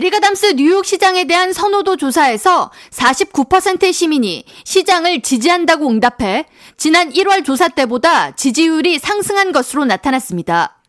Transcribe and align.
에리가담스 0.00 0.54
뉴욕 0.56 0.86
시장에 0.86 1.24
대한 1.24 1.52
선호도 1.52 1.98
조사에서 1.98 2.70
49%의 2.90 3.92
시민이 3.92 4.46
시장을 4.64 5.20
지지한다고 5.20 5.90
응답해 5.90 6.46
지난 6.78 7.12
1월 7.12 7.44
조사 7.44 7.68
때보다 7.68 8.30
지지율이 8.30 8.98
상승한 8.98 9.52
것으로 9.52 9.84
나타났습니다. 9.84 10.79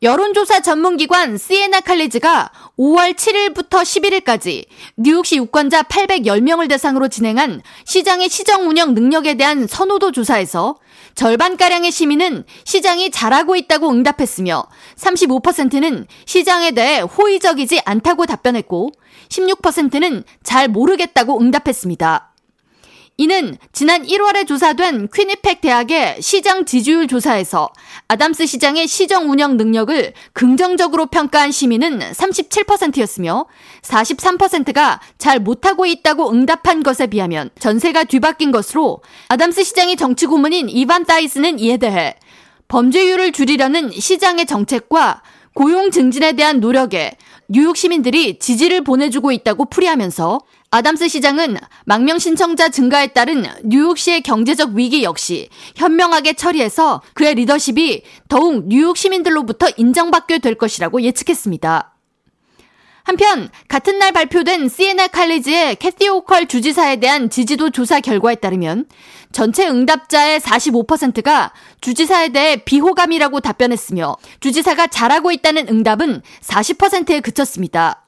여론조사 0.00 0.60
전문기관 0.60 1.38
시에나 1.38 1.80
칼리지가 1.80 2.52
5월 2.78 3.14
7일부터 3.14 3.82
11일까지 3.82 4.66
뉴욕시 4.96 5.36
유권자 5.38 5.82
810명을 5.82 6.68
대상으로 6.68 7.08
진행한 7.08 7.62
시장의 7.84 8.28
시정 8.28 8.68
운영 8.68 8.94
능력에 8.94 9.34
대한 9.34 9.66
선호도 9.66 10.12
조사에서 10.12 10.76
절반가량의 11.16 11.90
시민은 11.90 12.44
시장이 12.62 13.10
잘하고 13.10 13.56
있다고 13.56 13.90
응답했으며 13.90 14.68
35%는 14.96 16.06
시장에 16.26 16.70
대해 16.70 17.00
호의적이지 17.00 17.80
않다고 17.84 18.26
답변했고 18.26 18.92
16%는 19.30 20.22
잘 20.44 20.68
모르겠다고 20.68 21.40
응답했습니다. 21.40 22.34
이는 23.20 23.58
지난 23.72 24.04
1월에 24.04 24.46
조사된 24.46 25.08
퀴니팩 25.12 25.60
대학의 25.60 26.22
시장 26.22 26.64
지지율 26.64 27.08
조사에서 27.08 27.68
아담스 28.06 28.46
시장의 28.46 28.86
시정 28.86 29.28
운영 29.28 29.56
능력을 29.56 30.12
긍정적으로 30.32 31.06
평가한 31.06 31.50
시민은 31.50 31.98
37%였으며 31.98 33.46
43%가 33.82 35.00
잘 35.18 35.40
못하고 35.40 35.84
있다고 35.84 36.30
응답한 36.30 36.84
것에 36.84 37.08
비하면 37.08 37.50
전세가 37.58 38.04
뒤바뀐 38.04 38.52
것으로 38.52 39.02
아담스 39.26 39.64
시장의 39.64 39.96
정치 39.96 40.26
고문인 40.26 40.68
이반 40.68 41.04
다이스는 41.04 41.58
이에 41.58 41.76
대해 41.76 42.14
범죄율을 42.68 43.32
줄이려는 43.32 43.90
시장의 43.90 44.46
정책과 44.46 45.22
고용 45.58 45.90
증진에 45.90 46.34
대한 46.34 46.60
노력에 46.60 47.16
뉴욕 47.48 47.76
시민들이 47.76 48.38
지지를 48.38 48.82
보내주고 48.82 49.32
있다고 49.32 49.64
풀이하면서 49.64 50.38
아담스 50.70 51.08
시장은 51.08 51.56
망명 51.84 52.20
신청자 52.20 52.68
증가에 52.68 53.08
따른 53.08 53.44
뉴욕시의 53.64 54.22
경제적 54.22 54.74
위기 54.74 55.02
역시 55.02 55.48
현명하게 55.74 56.34
처리해서 56.34 57.02
그의 57.12 57.34
리더십이 57.34 58.04
더욱 58.28 58.68
뉴욕 58.68 58.96
시민들로부터 58.96 59.66
인정받게 59.76 60.38
될 60.38 60.54
것이라고 60.54 61.02
예측했습니다. 61.02 61.97
한편 63.08 63.48
같은 63.68 63.98
날 63.98 64.12
발표된 64.12 64.68
시에나 64.68 65.08
칼리지의 65.08 65.76
캐티 65.76 66.10
오컬 66.10 66.46
주지사에 66.46 66.96
대한 66.96 67.30
지지도 67.30 67.70
조사 67.70 68.00
결과에 68.00 68.34
따르면 68.34 68.84
전체 69.32 69.66
응답자의 69.66 70.40
45%가 70.40 71.54
주지사에 71.80 72.28
대해 72.28 72.56
비호감이라고 72.56 73.40
답변했으며 73.40 74.14
주지사가 74.40 74.88
잘하고 74.88 75.32
있다는 75.32 75.68
응답은 75.70 76.20
40%에 76.42 77.20
그쳤습니다. 77.20 78.07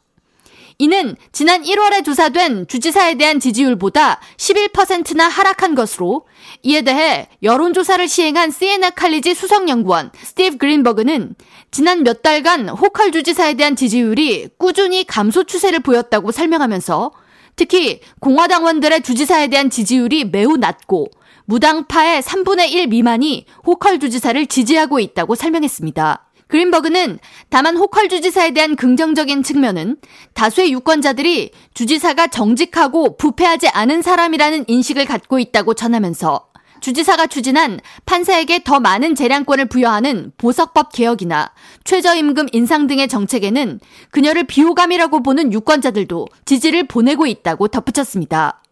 이는 0.81 1.15
지난 1.31 1.63
1월에 1.63 2.03
조사된 2.03 2.67
주지사에 2.67 3.17
대한 3.17 3.39
지지율보다 3.39 4.19
11%나 4.39 5.29
하락한 5.29 5.75
것으로 5.75 6.27
이에 6.63 6.81
대해 6.81 7.29
여론조사를 7.43 8.09
시행한 8.09 8.51
시에나 8.51 8.89
칼리지 8.89 9.35
수석연구원 9.35 10.11
스티브 10.23 10.57
그린버그는 10.57 11.35
지난 11.71 12.03
몇 12.03 12.23
달간 12.23 12.71
호컬 12.71 13.13
주지사에 13.13 13.55
대한 13.55 13.77
지지율이 13.77 14.49
꾸준히 14.57 15.05
감소 15.05 15.45
추세를 15.45 15.81
보였다고 15.81 16.33
설명하면서 16.33 17.11
특히 17.57 18.01
공화당원들의 18.21 19.03
주지사에 19.03 19.49
대한 19.49 19.69
지지율이 19.69 20.31
매우 20.31 20.57
낮고 20.57 21.11
무당파의 21.45 22.23
3분의 22.23 22.71
1 22.71 22.87
미만이 22.87 23.45
호컬 23.67 23.99
주지사를 23.99 24.47
지지하고 24.47 24.99
있다고 24.99 25.35
설명했습니다. 25.35 26.30
그린버그는 26.51 27.19
다만 27.49 27.77
호컬 27.77 28.09
주지사에 28.09 28.53
대한 28.53 28.77
긍정적인 28.77 29.43
측면은 29.43 29.97
다수의 30.35 30.73
유권자들이 30.73 31.53
주지사가 31.75 32.27
정직하고 32.27 33.17
부패하지 33.17 33.69
않은 33.69 34.03
사람이라는 34.03 34.65
인식을 34.67 35.07
갖고 35.07 35.39
있다고 35.39 35.75
전하면서 35.75 36.49
주지사가 36.81 37.27
추진한 37.27 37.79
판사에게 38.07 38.65
더 38.65 38.81
많은 38.81 39.15
재량권을 39.15 39.67
부여하는 39.67 40.33
보석법 40.39 40.93
개혁이나 40.93 41.53
최저임금 41.85 42.49
인상 42.53 42.87
등의 42.87 43.07
정책에는 43.07 43.81
그녀를 44.11 44.45
비호감이라고 44.45 45.23
보는 45.23 45.53
유권자들도 45.53 46.27
지지를 46.47 46.87
보내고 46.87 47.27
있다고 47.27 47.69
덧붙였습니다. 47.69 48.63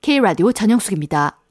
K라디오 0.00 0.52
전영숙입니다. 0.52 1.43